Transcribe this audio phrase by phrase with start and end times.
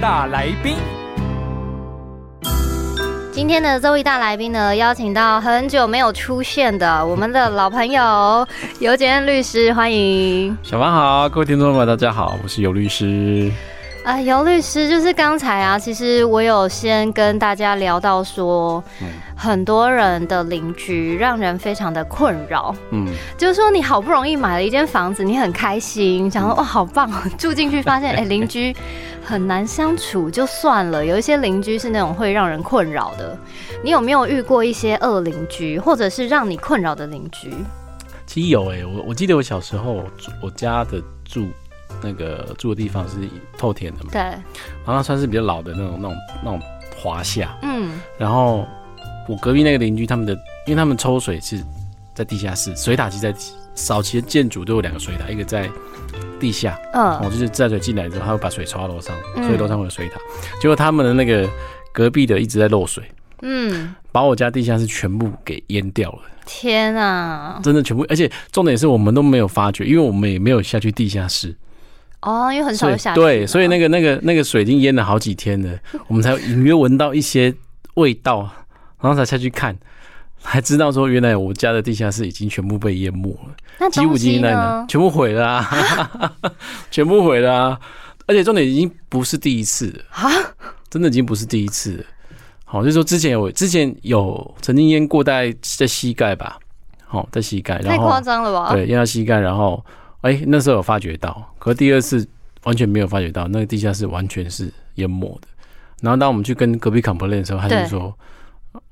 [0.00, 0.76] 大来宾，
[3.32, 8.46] 今天的 Zoe 大来宾呢，邀请到很久没有出现的我们的老朋友
[8.78, 10.56] 尤简律师，欢迎。
[10.62, 13.50] 小芳好，各位听众朋友，大家好，我是尤律师。
[14.04, 18.82] 啊，尤律师，就是刚才啊，其实我有先跟大家聊到说，
[19.36, 22.74] 很多人的邻居让人非常的困扰。
[22.90, 28.74] 嗯，就是说你好不容易买了一间房子，你很开心，想说哇好棒，住进去发现哎邻居
[29.28, 31.04] 很难相处，就算了。
[31.04, 33.36] 有一些邻居是那种会让人困扰的，
[33.84, 37.52] 你有没有遇过一些恶邻居，或者是让你困扰的邻居？
[38.26, 41.46] 其实有哎、我我记得我小时候住我家的住
[42.02, 43.16] 那个住的地方是
[43.58, 44.20] 透田的嘛，对，
[44.86, 46.60] 然后算是比较老的那种那种那种
[46.96, 48.66] 华夏，嗯，然后
[49.28, 50.32] 我隔壁那个邻居他们的，
[50.66, 51.62] 因为他们抽水是
[52.14, 53.38] 在地下室，水塔其实在
[53.74, 55.68] 早期的建筑都有两个水塔，一个在
[56.38, 57.18] 地下，嗯。
[57.22, 59.44] 我就是自来水进来之后，他会把水抽到楼上，嗯。
[59.44, 60.18] 所以楼上会有水塔。
[60.60, 61.48] 结果他们的那个
[61.92, 63.04] 隔壁的一直在漏水，
[63.42, 66.18] 嗯，把我家地下室全部给淹掉了。
[66.50, 71.54] 天啊，真的全部，而且重点是我们都没有发觉，因为我们也没有下去地下室，
[72.22, 77.54] 哦，因为很少有下去对，所以那个那个那个水已经淹了好几天了，我们才隐约闻到一些
[77.96, 78.48] 味道，
[79.00, 79.76] 然后才下去看，
[80.40, 84.86] 才知道说原来我家的地下室已经全部被淹没了，那几乎东西经难了呢，？
[84.88, 86.32] 全部毁了啊，
[86.90, 87.80] 全部毁了啊！
[88.26, 90.30] 而且重点已经不是第一次了啊，
[90.90, 92.04] 真的已经不是第一次了。
[92.64, 96.58] 好，就是说之前有之前有曾经淹过，大概在膝盖吧，
[97.04, 98.72] 好，在膝盖，太夸张了吧？
[98.72, 99.84] 对，淹到膝盖，然后
[100.20, 102.26] 哎、那时候有发觉到，可是第二次
[102.64, 105.48] 完全没有发觉到，那个地下室完全是淹没的。
[106.00, 108.14] 然后当我们去跟隔壁 complain 的时候，他就说，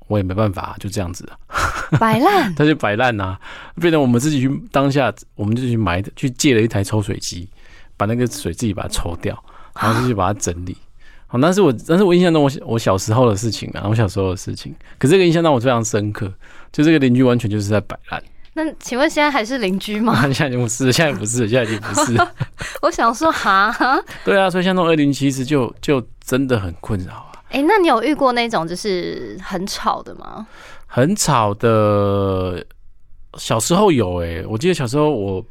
[0.07, 1.37] 我也没办法，就这样子啊，
[1.99, 3.37] 摆烂，他就摆烂呐，
[3.79, 7.47] 变成我们自己去当下，我们就去买去借了一台抽水机，
[7.95, 9.37] 把那个水自己把它抽掉，
[9.79, 10.75] 然后就去把它整理。
[11.27, 16.31] 好，那是我但是我印象中我我小时候的事情啊，我小时候的事情，可这个印象让我非常深刻，
[16.71, 18.23] 就这个邻居完全就是在摆烂。
[18.53, 20.21] 那请问现在还是邻居吗？
[20.33, 22.17] 现在已经不是，现在不是，现在已经不是。
[22.81, 23.71] 我想说哈，
[24.25, 30.47] 对啊，所以像那种二零其实就就真的很困扰哎、那你有遇过那种就是很吵的吗？
[30.85, 32.65] 很吵的。
[33.37, 35.45] 小时候有诶、我记得小时候我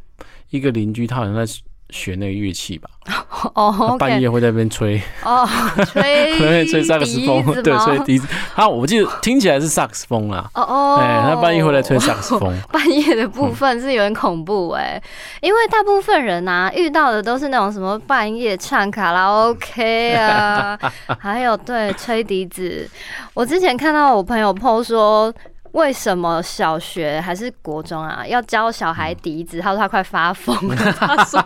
[0.51, 1.45] 一个邻居他好像在
[1.91, 2.91] 学那个乐器吧，
[3.55, 5.49] 哦半夜会在那边吹，哦，
[5.87, 8.27] 吹 吹吹萨克斯笛风，对，吹笛子。
[8.55, 15.01] 他我记得听起来是萨克斯风啦，哦哦，哎、他半夜会来吹萨克斯风， 半夜的部分是有点恐怖哎、
[15.41, 20.79] 因为大部分人呐、遇到的都是那种什么半夜唱卡拉 OK 啊，
[21.21, 22.89] 还有对吹笛子。
[23.35, 25.33] 我之前看到我朋友 PO 说。
[25.77, 29.61] 为什么小学还是国中啊，要教小孩笛子？
[29.61, 30.75] 他说他快发疯了。
[30.97, 31.39] 他说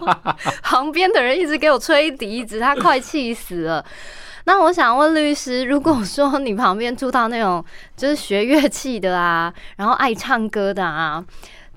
[0.63, 3.85] 旁边的人一直给我吹笛子，他快气死了。
[4.45, 7.63] 那我想问律师，如果说你旁边住到那种
[7.97, 11.23] 就是学乐器的啊，然后爱唱歌的啊，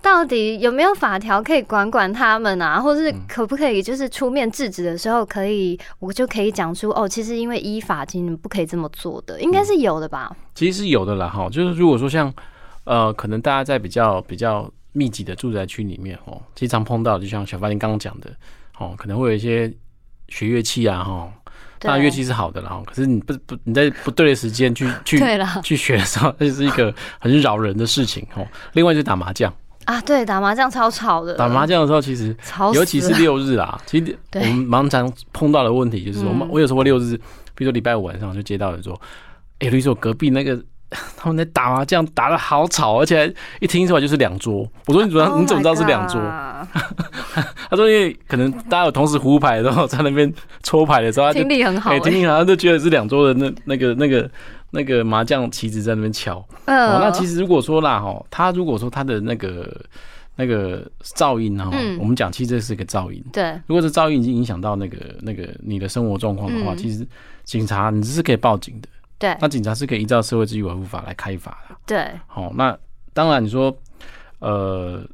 [0.03, 2.77] 到底有没有法条可以管管他们啊？
[2.77, 10.35] 或是可不可以就是出面制止的时候，可以我就可以讲出哦，其实因为依法，其实你们不可以这么做的，应该是有的吧？
[10.53, 11.49] 其实是有的啦哈。
[11.49, 12.31] 就是如果说像
[12.83, 18.29] 呃，可能大家在比较比较密集的住宅区里面哦，经常碰到，就像小发您刚刚讲的
[18.77, 19.73] 哦，可能会有一些
[20.27, 21.31] 学乐器啊哈。
[21.79, 25.17] 对当然乐器是好的啦，哈可是你不不你在不对的时间去去
[25.63, 28.45] 去学的时候，这是一个很扰人的事情哦。
[28.73, 29.53] 另外就是打麻将，
[29.85, 37.17] 啊，对，打麻将超吵的，打麻将的时候其实吵，尤其是六日啊，其实我对们蛮常碰到的问题就是，嗯我们我有时候六日，
[37.55, 38.99] 比如说礼拜五晚上就接到人说，
[39.59, 40.57] 哎、律师，我隔壁那个
[41.17, 44.67] 他们在打麻将，打的好吵，而且一听出来就是两桌。
[44.85, 46.21] 我说你怎么、Oh 你怎么知道是两桌？
[47.69, 50.31] 他说因为可能大家有同时胡牌，然后在那边
[50.61, 56.41] 抽牌的时候，听力很好、哎、欸，听力好像就觉得是两桌的那那个那个那个麻将棋子在那边敲。
[56.63, 59.69] 嗯哦，那其实如果说啦，哈，他如果说他的那个
[60.37, 63.21] 那个噪音哈，嗯我们讲其实这是一个噪音。
[63.33, 67.05] 对，如果是噪音已经影响到那个那个你的生活状况的话，嗯其实
[67.43, 68.87] 警察你是可以报警的。
[69.19, 71.75] 对那警察是可以依照社会秩序维护法来开罚的。
[71.85, 72.77] 对，好、那
[73.13, 73.75] 当然你说
[74.39, 75.05] 呃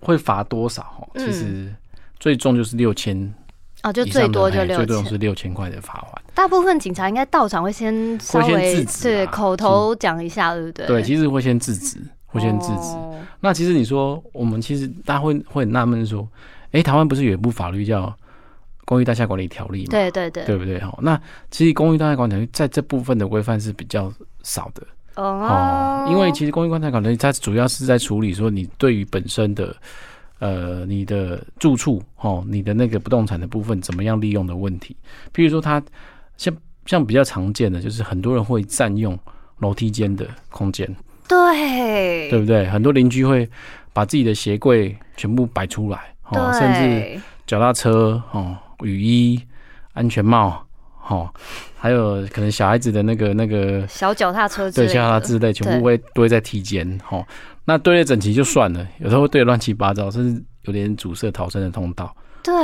[0.00, 1.06] 会罚多少？
[1.16, 1.74] 其实
[2.20, 3.34] 最重就是六千
[3.82, 6.22] 哦，就最多就六嘿最多，是六千块的罚款。
[6.34, 10.86] 大部分警察应该到场会先稍微对口头讲一下，对不对？
[10.86, 12.72] 对，其实会先制止，会先制止。
[12.72, 16.26] 哦那其实你说，我们其实大家会会很纳闷说，
[16.72, 18.06] 诶，台湾不是有一部法律叫
[18.84, 19.90] 《公寓大厦管理条例》吗？
[19.92, 20.80] 对对对，对不对？
[20.80, 21.16] 哈，那
[21.52, 24.82] 其实《公寓大厦管理条例》在这部分的规范是比较少的
[25.14, 29.72] 哦，因为其实《公寓大厦管理条例》它主要是在处理说你对于本身的
[30.38, 34.96] 呃你的住处哦，你的那个不动产的部分怎么样利用的问题。
[35.34, 35.82] 譬如说，它
[36.36, 36.54] 像
[36.86, 39.18] 像比较常见的就是很多人会占用
[39.58, 40.86] 楼梯间的空间，
[41.26, 42.30] 对。
[42.30, 42.66] 对不对？
[42.68, 43.48] 很多邻居会
[43.92, 49.40] 把自己的鞋柜全部摆出来，哦，甚至对脚踏车哦、雨衣、
[49.94, 50.62] 安全帽，
[51.08, 51.28] 哦，
[51.76, 57.26] 还有可能小孩子的那个那个小脚踏车对脚踏之类，全部会堆在梯间，哦，
[57.68, 62.16] 那堆得整齐就算了，有时候会堆得乱七八糟，甚至有点阻塞逃生的通道。
[62.42, 62.54] 对，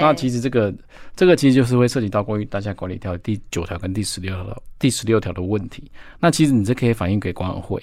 [0.00, 0.72] 那其实这个
[1.14, 5.92] 这个其实就是会涉及到关于大厦管理条例第九条跟第十六条第十六条的问题。
[6.18, 7.82] 那其实你这可以反映给管委会。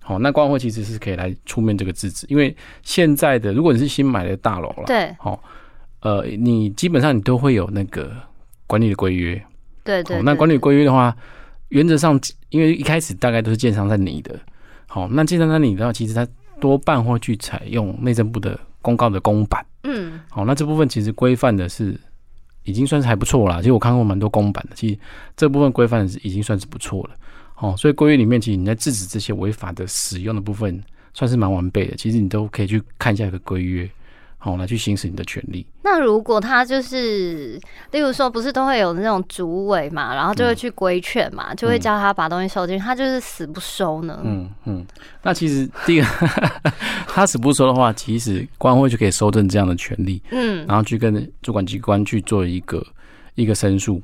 [0.00, 5.40] 好，那管委会其实是可以来出面这个制止，因为现在的如果你是新买的大楼了，对好，
[6.00, 8.10] 呃，你基本上你都会有那个
[8.66, 9.40] 管理的规约。
[9.84, 11.16] 对对哦，那管理规约的话，
[11.68, 14.36] 原则上因为一开始大概都是建商在拟的，
[14.88, 16.26] 好，那建商在拟的话，其实它
[16.58, 19.64] 多半会去采用内政部的公告的公版。
[19.84, 21.98] 嗯好，那这部分其实规范的是
[22.64, 23.58] 已经算是还不错啦。
[23.58, 24.98] 其实我看过蛮多公版的，其实
[25.36, 27.10] 这部分规范是已经算是不错了。
[27.58, 30.82] 哦，所以规约里面其实你在制止这些违法的使用的部分，
[31.12, 31.96] 算是蛮完备的。
[31.96, 33.88] 其实你都可以去看一下这个规约，
[34.38, 35.66] 好、来去行使你的权利。
[35.82, 44.20] 那如果他就是，例如说，不是都会有那种主委嘛，然后就会去规劝嘛，就会叫他把东西收进去，他就是死不收呢。
[44.24, 44.86] 嗯嗯，
[45.22, 46.06] 那其实第一个，
[47.08, 52.84] 他死不收的话，其实官会就可以收正这样的权利，嗯，然后去跟主管机关去做一个
[53.34, 54.00] 一个申诉。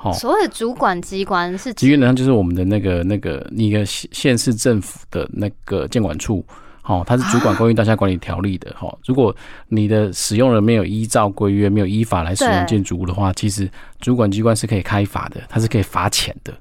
[0.00, 6.44] 好、所谓的主管机关是基本上就是我们的那个那个一个县县市政府的那个监管处，
[6.88, 9.36] 好、它是主管公寓大厦管理条例的，哈、如果
[9.68, 13.70] 你的使用人没有依照规约、没有依法来使用建筑物的话，其实
[14.00, 16.54] 主管机关是可以开罚的，它是可以罚钱的。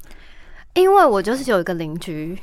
[0.73, 2.37] 因为我就是有一个邻居，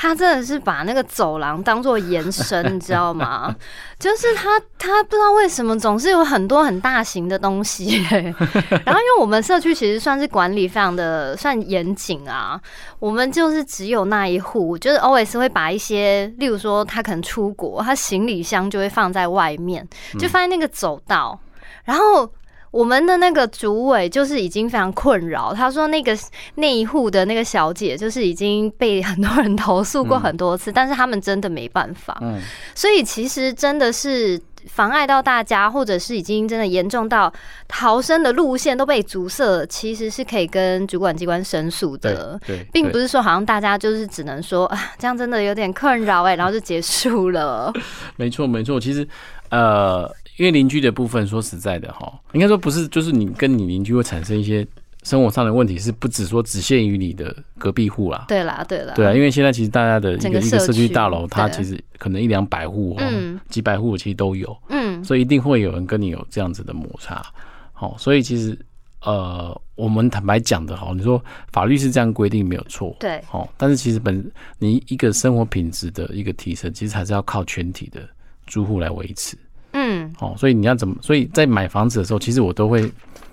[0.00, 3.52] 他真的是把那个走廊当做延伸， 你知道吗？
[3.98, 8.22] 就是他他不知道为什么总是有很多很大型的东西、欸，
[8.86, 12.60] 然后因为我们社区其实算是管理非常的算严谨啊，
[13.00, 19.84] 我们就是只有那一户，就是 always 会把一些，例如说他可能出国，他行李箱就会放在外面，
[20.16, 21.40] 就放在那个走道，
[21.84, 22.30] 然后。
[22.78, 26.16] 我们的那个主委就是已经非常困扰，他说那个
[26.54, 32.40] 那一户的那个小姐就是已经被很多人投诉过很多次，但是他们真的没办法，嗯，
[32.76, 37.32] 所以其实真的是妨碍到大家，或者是已经真的严重到
[37.66, 42.38] 逃生的路线都被阻塞了，其实是可以跟主管机关申诉的。
[42.46, 47.72] 对，并不是说好像大家就是只能说啊，这样真的有点困扰哎、然后就结束了。
[48.14, 48.78] 没错没错。
[48.78, 49.04] 其实
[49.50, 54.66] 呃，因为邻居的部分，说实在的哈，应该说不是，就是你跟你邻居会产生一些
[55.02, 58.24] 生活上的问题，是不只说只限于你的隔壁户啦。
[58.28, 67.24] 对啦，对啦，对啊，因为现在其实大家的一整个一个社区区大楼，它其实可能一两百户哦，嗯几百户其实都有，嗯，所以一定会有人跟你有这样子的摩擦。
[67.72, 68.56] 好、所以其实
[69.02, 71.20] 呃，我们坦白讲的哈，你说
[71.52, 74.24] 法律是这样规定没有错，对，好、但是其实本
[74.58, 78.00] 你一个生活品质的一个提升，其实还是要靠全体的
[78.46, 79.36] 住户来维持。
[79.72, 80.94] 嗯，哦，所以你要怎么？
[81.00, 82.90] 所以在买房子的时候，其实我都会，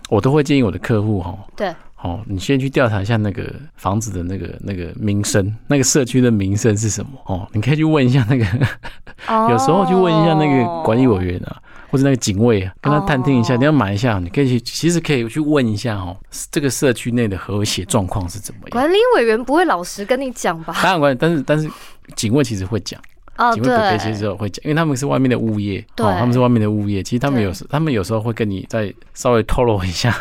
[0.09, 7.47] 我都会建议我的客户哈，对，好，你先去调查一下那个房子的那个那个名声，那个社区的名声是什么哦？
[7.53, 8.45] 你可以去问一下那个，
[9.49, 13.55] 有时候去问一下那个管理委员啊，或者那个警卫啊，跟他探听一下。
[13.55, 16.15] 哦你要买一下，你可以去，其实可以去问一下哦，
[16.51, 18.69] 这个社区内的和谐状况是怎么样。
[18.71, 20.73] 管理委员不会老实跟你讲吧？
[20.83, 21.69] 当然管，但是但是
[22.15, 23.01] 警卫其实会讲。
[23.37, 30.13] 哦，警卫伯伯其对，实会讲，因为他们是外面的物业，对哦，他们是外面的物业，其实他们有时他们有时候会跟你再稍微透露一下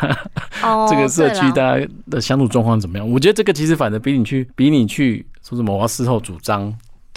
[0.63, 3.09] 哦， 这个社区大家的相处状况怎么样。
[3.09, 6.73] 我觉得这个其实反正比你去比你去说什么我要事后主张。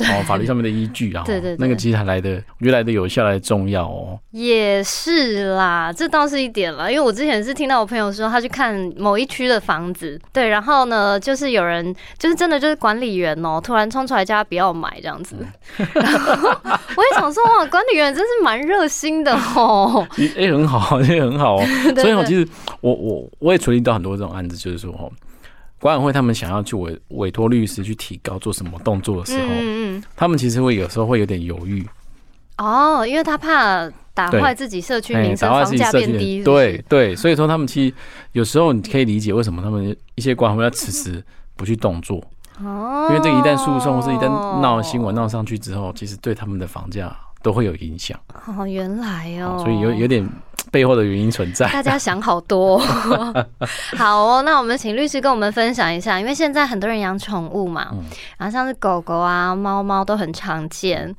[0.07, 4.19] 哦，法律上面的依据啊，对对对那个其实还来的，我觉得来的有效，来的重要哦。
[4.31, 6.89] 也是啦，这倒是一点啦。
[6.91, 15.37] 因为我之前是听到我朋友说，他去看某一区的房子，对，然后呢，就是有人就是真的就是管理员哦、突然冲出来叫他不要买这样子。
[15.95, 16.49] 然后
[16.97, 21.59] 我也想说，哇，管理员真是蛮热心的哦、其实哎、很好，也很好
[21.97, 22.47] 所以我，其实
[22.81, 25.11] 我我我也处理到很多这种案子，就是说哦，
[25.81, 31.87] 管委会他们想要去委委托律师去提高做什么动作的时候，嗯他们其实会有时候会有点犹豫。
[32.59, 36.67] 哦，因为他怕打坏自己社区哎名声，房价变低是不是？
[36.67, 37.95] 对对，所以说他们其实
[38.33, 41.23] 有时候你可以理解为什么他们一些管委会要迟迟
[41.55, 42.21] 不去动作，
[42.61, 44.29] 哦，因为这个一旦诉讼或是一旦
[44.61, 50.29] 闹新闻闹上去之后，其实对他们的房价都会有影响，哦，原来哦，所以有有点
[50.71, 51.69] 背后的原因存在。
[51.71, 53.47] 大家想好多哦、
[53.97, 58.05] 好哦，那我们请律师跟我们分享一下，因为现在很多人养宠物嘛，嗯
[58.39, 61.15] 然后像是狗狗啊、猫猫都很常见。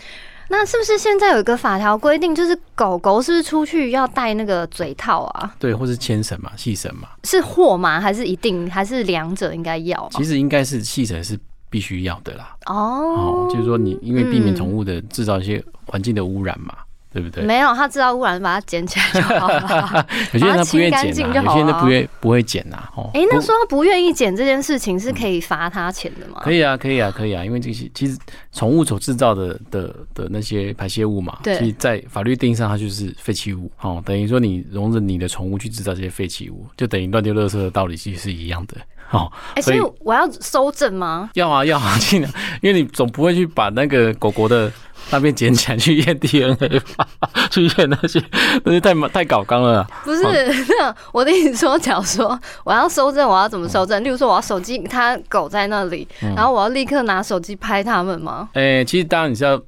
[0.52, 5.54] 那是不是现在有一个法条规定，就是狗狗是不是出去要戴那个嘴套啊？
[5.60, 8.02] 对，或是牵绳嘛、细绳嘛，是货吗？
[8.02, 8.68] 还是一定？
[8.68, 10.10] 还是两者应该要啊？
[10.14, 11.40] 其实应该是细绳是
[11.70, 12.56] 必须要的啦。
[12.66, 16.74] 哦哦，，就是说你因为避免嗯宠物的制造一些环境的污染嘛，
[17.12, 17.44] 对不对？
[17.44, 20.06] 没有，他知道污染，把它捡起来就好了。
[20.34, 22.90] 有些人他不愿意把它清干净剪啊，就好了有些人他不愿不会捡呐。
[22.96, 26.42] 哦，哎、那说他不愿意捡这件事情，是可以罚他钱的吗？
[26.44, 28.18] 可以啊，可以啊，可以啊，因为这些其实
[28.52, 38.76] 宠物所制造的的的那些排泄物嘛，对其实在法律定义上它就是废弃物，哦，等于说你容忍你的宠物去制造这些废弃物，就等于乱丢垃圾的道理其实是一样的，
[39.12, 41.30] 哦，哎、所以所以我要收证吗？
[41.34, 44.72] 要啊要啊， 尽量，因为你总不会去把那个狗狗的
[45.12, 47.08] 那边捡起来去验 DNA 吧，
[47.50, 48.24] 去验那些
[48.64, 54.04] 那些太太搞纲了啊，不是，那我跟你说，假如说我要收证，我要怎么收证？
[54.04, 58.50] 例如说，我要手机，它狗在那里，嗯然后我要立刻拿手机拍它们吗？
[58.54, 59.60] 诶、其实当然你是要。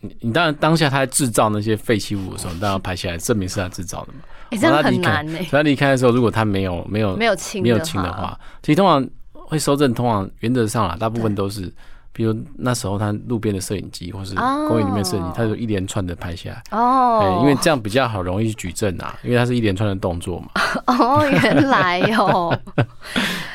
[0.00, 4.18] 你你当然当下他在制造那些废弃物的时候，你当然要拍下来，证明是他制造的嘛。
[4.50, 11.72] 哎、这样很然后他离开难呢、所以他离开的时候，如果他没有没有没有清没有清的话，其实通常会收证，通常原则上啦，大部分都是，
[12.12, 20.48] 比如那时候他路边的摄影机或是哦公园里面摄影机，他就一连串的拍下来，哎、哦，因为这样比较好容易去举证啊，因为他是一连串的动作嘛。
[20.86, 22.56] 哦，原来哦。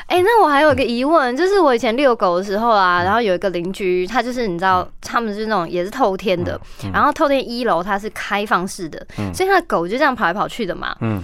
[0.10, 2.78] 哎、那我还有一个疑问，就是我以前遛狗的时候嗯。
[2.78, 10.96] 啊，然后有一个邻居，他就是你知道，他们是那种也是透天的，嗯然后透天一楼它是开放式的，所以他的狗就这样跑来跑去的嘛。
[11.02, 11.22] 嗯。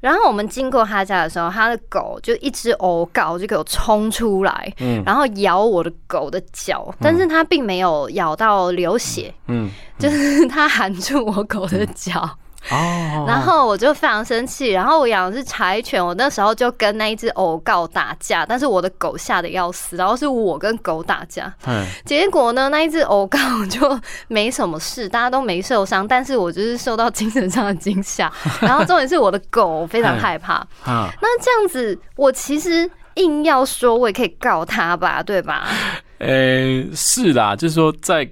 [0.00, 5.02] 然后我们经过他家的时候，他的狗就一只偶告就给我冲出来，嗯。
[5.04, 9.68] 然后咬我的狗的脚，但是它并没有咬到流血，嗯，
[9.98, 12.30] 就是它含住我狗的脚。
[12.70, 21.86] 哦，然后我就非常生气，然后我养的是柴犬，我那时候就跟那一只偶告打架，但是我的狗吓得要死，然后是我跟狗打架，嗯。
[22.04, 23.38] 结果呢，那一只偶告
[23.70, 35.66] 就没什么事，大家都没受伤，但是我就是受到精神上的惊吓， 然后重点是我的狗非常害怕，啊，那这样子我其实硬要说，我也可以告他吧，对吧？
[36.18, 38.28] 呃，是啦，就是说在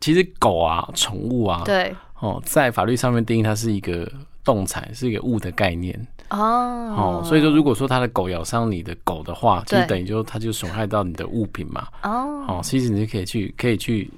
[0.00, 4.10] 其实狗啊，宠物啊，对，哦，在法律上面定义它是一个
[4.44, 5.94] 动产，是一个物的概念。
[6.30, 11.86] 哦哦，所以说，如果说他的狗咬伤你的狗的话，就等于就它就损害到你的物品嘛。
[12.02, 14.10] 哦，哦，其实你就可以去，可以去，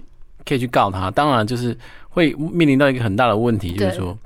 [0.46, 1.10] 可以去告他。
[1.10, 1.76] 当然，就是
[2.08, 4.16] 会面临到一个很大的问题，就是说，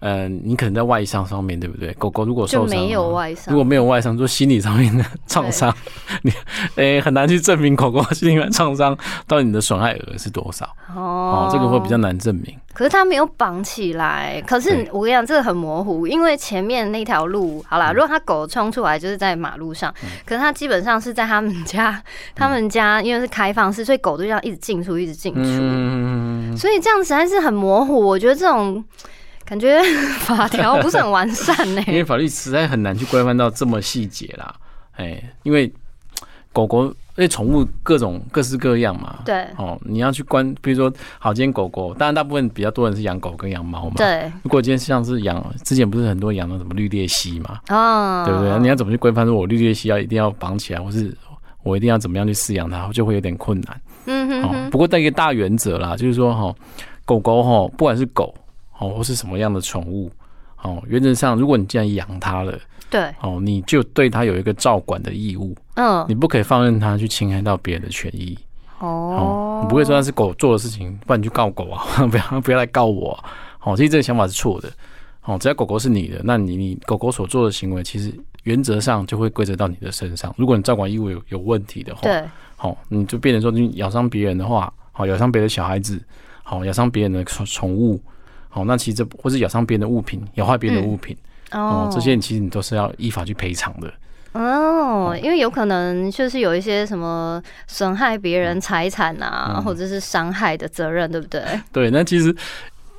[0.00, 1.92] 嗯、你可能在外伤上面对不对？
[1.94, 5.74] 狗狗如果就受伤，没有外伤如果没有外伤，就心理上面的创伤，
[6.22, 6.32] 你
[6.76, 10.64] 诶、很难去证明狗狗心理上的创伤到底你的损害额是多少。
[10.94, 12.56] 哦哦，这个会比较难证明。
[12.72, 19.92] 可是它没有绑起来，可是我跟你讲，这个很模糊，因为前面那条路，好嗯啦，如果它狗冲出来就是在马路上，
[20.24, 22.02] 可是它基本上是在他们家，
[22.34, 28.00] 他们家因为是开放式，所以狗就这样一直进出，一直进出，嗯，所以这样实在是很模糊。
[28.00, 28.82] 我觉得这种
[29.50, 29.82] 感觉
[30.22, 34.54] 法条不是很完善呢、因为法律实在很难去规范到这么细节啦。
[34.92, 35.70] 哎，因为
[36.52, 39.18] 狗狗，因为宠物各种各式各样嘛。
[39.24, 43.94] 对哦，你要去关，比如说，好，今天狗狗，当然大部分比较多人是养狗跟养猫嘛。。
[43.96, 48.56] 对，如果今天像是养，之前不是很多养那什么绿鬣蜥嘛，哦，对不对？
[48.60, 51.12] 你要怎么去规范说我绿鬣蜥要一定要绑起来，或是
[51.64, 53.74] 我一定要怎么样去饲养它，就会有点困难。
[53.74, 56.54] 哦，嗯哼哼，不过带一个大原则啦，就是说哈，
[57.04, 58.32] 狗狗哈，不管是狗
[58.80, 60.10] 哦，或是什么样的宠物
[60.62, 62.58] 哦，原则上，如果你既然养它了
[62.90, 68.36] 对，哦，你就对它有一个照管的义务，嗯，你不可以放任它去侵害到别人的权益
[68.80, 73.30] 哦哦，，你不会说那是狗做的事情，不然你去告狗啊， 不要不要来告我啊、
[73.62, 74.68] 哦，其实这个想法是错的。
[75.22, 78.12] 哦，只要狗狗是你的，那你你狗狗所做的行为，其实
[78.44, 80.34] 原则上就会归责到你的身上。
[80.38, 82.24] 如果你照管义务有有问题的话，对，
[82.56, 86.02] 好、你就变成说你咬伤别人的话，好、咬伤别的小孩子，
[86.42, 88.00] 好、咬伤别人的宠宠物，
[88.50, 91.16] 好、那其实这或是咬伤别人的物品，咬坏别人的物品，
[91.52, 91.88] 哦。
[91.88, 93.90] 哦，，这些其实你都是要依法去赔偿的。
[94.32, 99.64] 哦，因为有可能就是有一些什么损害别人财产啊，嗯。
[99.64, 101.42] 或者是伤害的责任，对不对？
[101.72, 102.34] 对，那其实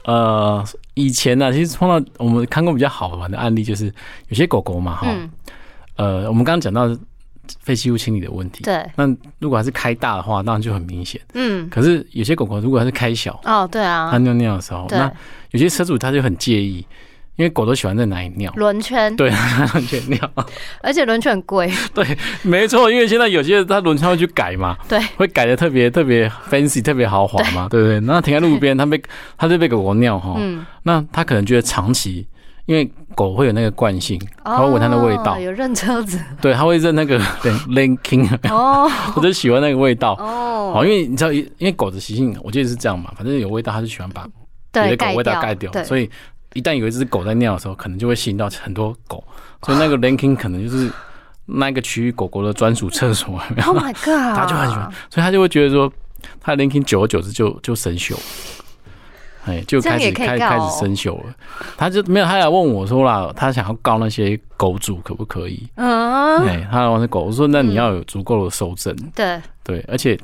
[0.05, 3.86] 呃以前呢、其实碰到我们看过比较好玩的案例，就是
[4.29, 5.29] 有些狗狗嘛，哈、嗯，
[5.96, 6.88] 呃，我们刚刚讲到
[7.60, 8.64] 废弃物清理的问题。
[8.64, 9.08] 对，那
[9.40, 11.20] 如果还是开大的话，当然就很明显。
[11.34, 15.12] 嗯，可是有些狗狗如果还是开小，哦，对啊它啊，尿尿的时候，那
[15.52, 16.86] 有些车主他就很介意，
[17.36, 18.52] 因为狗都喜欢在哪里尿。
[18.56, 19.30] 轮圈，对，
[19.74, 20.32] 轮圈尿。
[20.82, 28.00] 而且轮圈很贵， 对没错，因为现在有些它轮圈会去改嘛，对，会改的特别特别 fancy，特别豪华嘛，对不对？
[28.02, 29.02] 那停在路边，它被
[29.38, 32.26] 它就被狗狗尿哈，嗯，那它可能觉得长期，
[32.65, 35.36] 因为狗会有那个惯性，它会闻它的味道。
[35.36, 37.20] 哦，有认车子，对，它会认那个
[37.70, 38.89] linking，哦。
[39.15, 40.13] 我就喜欢那个味道。
[40.13, 44.27] 哦，哦，因为你知道，因为狗的习性，我记得是这样嘛，反正有味道，它就喜欢把
[44.72, 46.10] 别，的狗味道掉，盖掉，对，所以
[46.53, 49.24] 一旦有一只狗在尿的时候，可能就会吸引到很多狗，
[49.63, 50.89] 所以那个 linking 可能就是
[51.46, 55.91] 那个区域狗狗的专属厕所，Oh my god， 他就很喜欢，所以它就会觉得说，
[56.39, 58.15] 他的 linking 久而久之就就生锈，
[59.46, 61.34] 哎，就开始开开始生锈了。
[61.78, 65.68] 他就没有，他来问我说啦，他想要告那些狗主可不可以？
[65.76, 70.20] 嗯，哎，他来问那狗，我说那你要有足够的收证，对，对，而且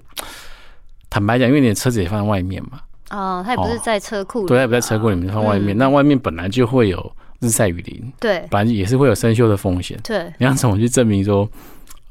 [1.09, 5.77] 坦白讲，因为你的车子也放在外面嘛，哦，他也不是哦在车库里，对，它也不在车库里面放外面，嗯。
[5.77, 8.45] 那外面本来就会有日晒雨淋，对。
[8.51, 9.99] 本来也是会有生锈的风险。
[10.03, 11.49] 对，你要怎么去证明说，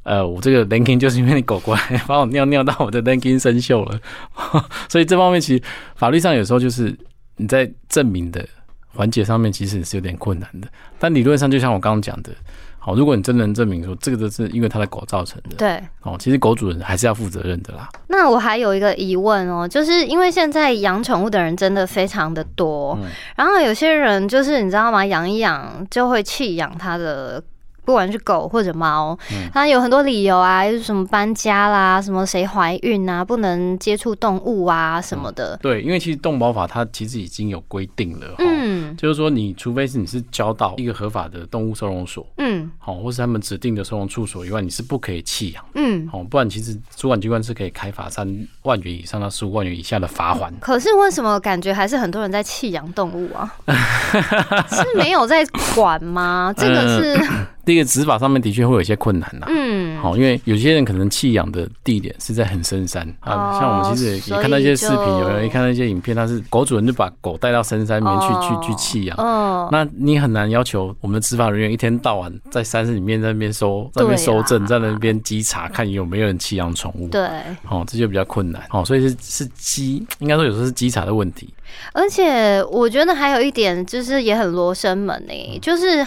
[0.06, 4.00] 呃，我这个 linking 就是因为你狗过来把我尿尿到我的 linking 生锈了，
[4.88, 5.62] 所以这方面其实
[5.96, 6.96] 法律上有时候就是
[7.38, 8.46] 你在证明的
[8.86, 10.68] 环节上面其实是有点困难的，
[11.00, 12.30] 但理论上就像我刚刚讲的，
[12.78, 15.82] 好，如果你真能证明说这个都是因为他的狗造成的，对。
[16.02, 17.88] 哦，其实狗主人还是要负责任的啦。
[18.06, 25.04] 那我还有一个疑问哦，就是因为现在养宠物的人真的非常的多，嗯然后有些人就是你知道吗？
[25.04, 27.42] 养一养就会弃养他的。
[27.86, 35.56] 不管是狗或者猫，嗯它有很多理由啊，就是什么搬家啦，什么谁怀孕啊，不能接触动物啊什么的。
[35.62, 45.64] 对，因为其实动保法它其实已经有规定了，嗯就是说你除非是你是交到一个合法的动物收容所，嗯好，或是他们指定的收容处所以外，你是不可以弃养。
[45.74, 46.08] 嗯。
[46.08, 48.26] 好，不然其实主管机关是可以开罚三
[48.62, 50.52] 万元以上到十五万元以下的罚款。
[50.60, 53.54] 可是为什么感觉还是很多人在弃养动物啊？
[54.68, 56.52] 是没有在管吗？
[56.56, 57.18] 这个是
[57.66, 69.16] 第一个执法上面的确会有一些困难呐、嗯，好，因为有些人可能弃养的地点是在很深山啊，哦像我们其实也也看到一些视频，有人也看到一些影片，他是狗主人就把狗带到深山里面去、哦去去弃养。
[69.18, 77.08] 哦，那你很难要求我们的执法人员一天到晚在山里面在那边收，在那边收证，在那边稽查，看有没有人弃养宠物。
[77.08, 77.28] 对。
[77.68, 78.62] 哦，这就比较困难。
[78.70, 81.52] 哦，所以是是稽，应该说有时候是稽查的问题。
[81.92, 86.06] 而且我觉得还有一点就是也很罗生门呢、就是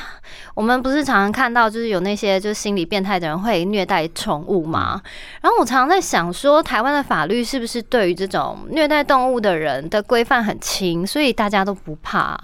[0.55, 5.01] 我们不是常常看到就是有那些就是心理变态的人会虐待宠物嘛，
[5.41, 12.39] 然后我常常在想说，台湾的法律是不是对于这种虐待动物的人的规范很轻，所以大家都不怕？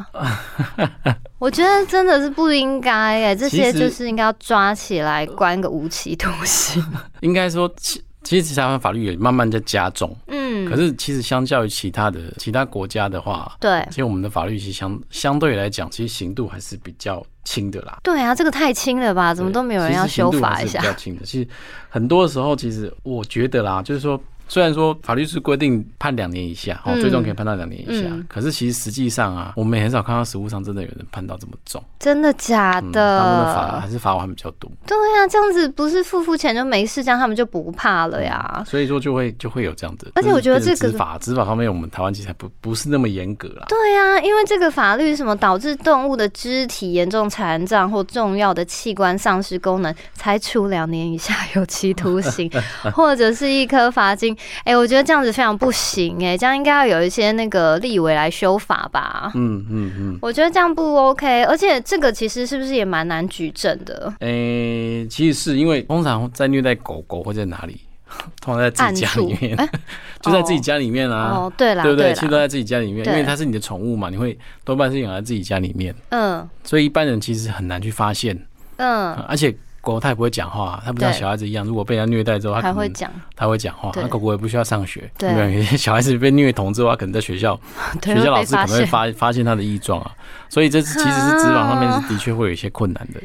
[1.39, 6.84] 我觉得真的是不应该哎、这些就是应该要抓起来关个无期徒刑。
[7.22, 10.15] 应该说，其其实台湾法律也慢慢在加重。
[10.28, 17.97] 嗯，可是其实相较于其他的其他国家的话，对其实我们的法律其实相相对来讲，其实刑度还是比较轻的啦。
[18.03, 19.34] 对啊，这个太轻了吧？
[19.34, 20.86] 怎么都没有人要修法一下比？
[20.88, 21.23] 较轻的。
[21.23, 21.47] 其实
[21.88, 31.84] 很多的时候，其实我觉得啦，就是说，虽然说法律是规定判两年以下，哦，嗯最终可以判到两年以下，嗯可是其实实际上啊，我们也很少看到实务上真的有人判到这么重。
[31.99, 33.19] 真的假嗯，的？
[33.19, 38.63] 他们的罚还是罚款比较多，对呀、这样子不是付付钱就没事，这样他们就不怕了呀。
[38.67, 40.12] 所以说就会就会有这样子。
[40.15, 43.65] 而且我觉得这个法执法方面，我们台湾其实还不不是那么严格啦。
[43.67, 52.49] 对呀、因为这个法律什么导致动物的肢体严重残障或重要的器官丧失功能，才处两年以下有期徒刑，
[52.93, 54.35] 或者是一颗罚金。
[54.63, 59.32] 哎、我觉得这样子非常不行哎、这样应该要有一些那个立委来修法吧。
[59.36, 60.19] 嗯嗯嗯。
[60.21, 64.13] 我觉得这样不 OK，而且这个其实是不是也蛮难举证的？
[64.19, 67.80] 诶、其实是因为通常在虐待狗狗会在哪里？
[68.39, 69.69] 通常在自己家里面，暗
[70.21, 71.32] 就在自己家里面啊。
[71.36, 72.10] 哦，对啦，对不对？
[72.10, 78.34] 啦其实都在自己家里面，因为它是你的宠物嘛，你会多半是养在自己家里面，嗯所以一般人其实很难去发现，
[78.78, 79.54] 嗯，呃而且
[79.93, 87.60] 狗它也不会讲话，它不像小孩子一样，如果被人家虐待之后，它会讲，它会讲话，那狗狗也不需要上学，对小孩子被虐童之后，他可能在学校，
[88.02, 88.43] 对，学校老。
[88.43, 90.12] 师可能会发发现它的异状啊，
[90.50, 93.19] 所以这是其实是执法方面是的确会有一些困难的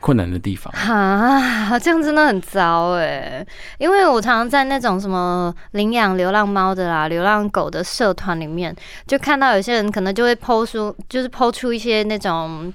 [0.00, 0.72] 困难的地方。
[0.72, 3.46] 啊，这样真的很糟哎！
[3.78, 8.74] 因为我常常在那种什么领养流浪猫的啦、流浪狗的社团里面，
[9.06, 12.72] 就看到有些人可能就会抛出，就是抛出一些那种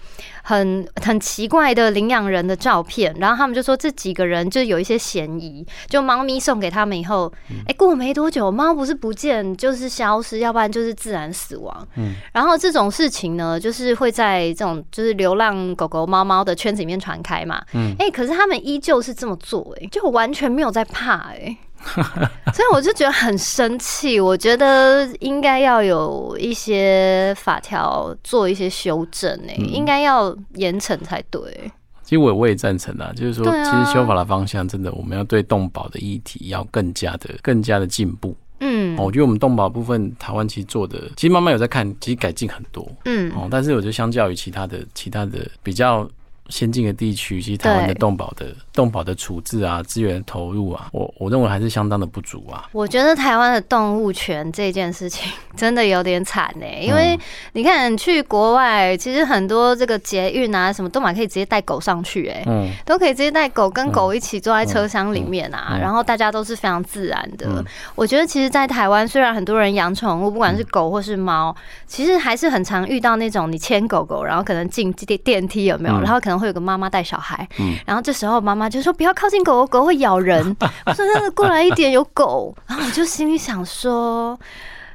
[0.49, 7.31] 很很奇怪的领养人的照片，然后他们就说这几个人就有一些嫌疑，就猫咪送给他们以后，
[7.67, 11.87] 哎、过没多久，猫不是不见就是消失，要不然就是自然死亡。
[11.97, 17.61] 嗯然后这种事情呢，就是会在这种就是流浪狗狗、猫猫的圈子里面传开嘛。
[17.75, 21.55] 嗯哎、可是他们依旧是这么做、哎，就完全没有在怕、哎。
[22.53, 31.71] 所以我就觉得很生气，我觉得应该要有一些法条做一些修正、哎、嗯应该要严惩才对。
[32.03, 38.35] 其实我我也赞成啊，就是说，其实修法的方向真的，我们要对动保的议题要更加的、更加的进步。
[38.61, 42.85] 嗯哦，我觉得我们动保部分，台湾其实做的，其实慢慢有在看，其实改进很多。
[43.05, 46.09] 嗯哦，但是我觉得相较于其他的、其他的比较
[46.49, 52.67] 先进的地区，其实台湾的动保的动保的处置啊、资源投入啊，我我认为还是相当的不足啊。
[52.71, 57.19] 我觉得台湾的动物权这件事情真的有点惨呢、因为嗯
[57.53, 65.81] 你看去国外，其实很多这个捷运啊什么都蛮可以直接带狗上去、哎、嗯，都可以直接带狗跟狗一起坐在车厢里面啊，嗯嗯。
[65.81, 67.45] 然后大家都是非常自然的。
[67.49, 67.63] 嗯。
[67.95, 75.95] 我觉得其实，在台湾虽然很多人养宠物，不管是狗或是猫，其实还是很常遇到那种你牵狗狗，然后可能进电电梯有没有？
[75.95, 76.01] 嗯。
[76.01, 80.55] 然后可能会有个妈妈带小孩，嗯然后这时候妈妈就说不要靠近狗狗，狗会咬人。
[80.87, 84.39] 我说那个过来一点有狗，然后我就心里想说。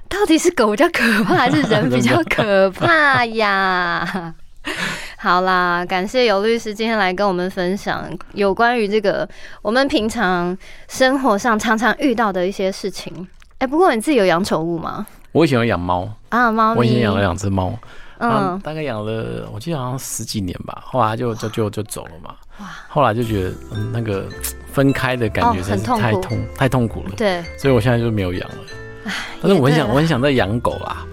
[0.07, 4.33] 到底是狗比较可怕，还是人比较可怕呀？
[5.19, 8.05] 好啦，感谢尤律师今天来跟我们分享
[8.35, 9.29] 有关于这个
[9.63, 10.57] 我们平常
[10.89, 13.27] 生活上常常遇到的一些事情。
[13.59, 15.05] 哎、不过你自己有养宠物吗？
[15.33, 16.79] 我以前有养猫，啊，猫咪。
[16.79, 17.77] 我已经养了两只猫，
[18.31, 22.35] 嗯，嗯，大概养了，我记得好像十几年吧，后来就就就就走了嘛。
[22.89, 24.25] 后来就觉得，嗯，那个
[24.73, 28.57] 分开的感觉哦真是很痛苦太痛太痛苦了，对，所以我现在就没有养了。
[29.43, 31.05] 但是我很想，我很想再养狗啦。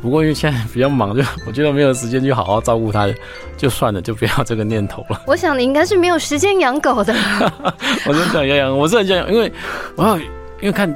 [0.00, 3.12] 不过因为现在比较忙，就我觉得没有时间去好好照顾它，
[3.56, 5.20] 就算了，就不要这个念头了。
[5.26, 7.12] 我想你应该是没有时间养狗的。
[8.06, 9.52] 我真的想养养，我是很想养，因为
[9.96, 10.94] 我要因为看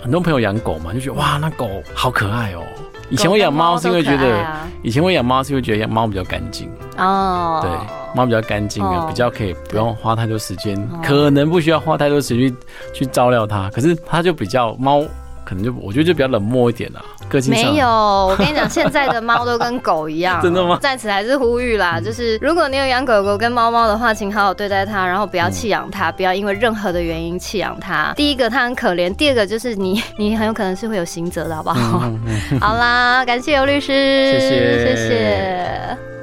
[0.00, 2.62] 很多朋友养狗嘛，就觉得哇，那狗好可爱哦。
[3.08, 4.44] 以前我养猫是因为觉得，
[4.82, 7.70] 以前我养猫是因为觉得养猫比较干净，哦，对，
[8.14, 9.06] 猫比较干净啊，哦。
[9.08, 12.56] 比较可以不用花太多时间哦，可能不需要花太多时间去
[12.94, 15.02] 去照料它，可是它就比较猫，
[15.46, 20.42] 可能就我觉得就比较冷漠一点啦，个性上没有，我跟你讲，现在的猫都跟狗一样。
[20.42, 28.12] 真的吗在此还是呼吁啦，就是如果你有养狗狗跟猫猫的话，请好好对待它，然后不要弃养它，不要因为任何的原因弃养它。
[28.16, 32.00] 第一个它很可怜，第二个就是你 你很有可能是会有刑责的，好不好？
[32.02, 36.15] 嗯嗯嗯 好啦，感谢尤律师，谢谢谢谢。